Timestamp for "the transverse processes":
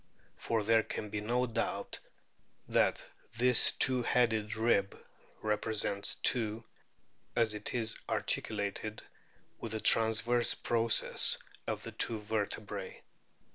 9.73-11.37